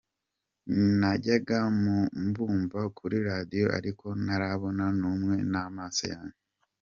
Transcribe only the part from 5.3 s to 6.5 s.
n’amaso yanjye.